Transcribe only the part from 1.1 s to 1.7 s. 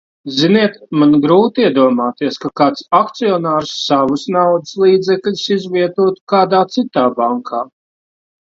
grūti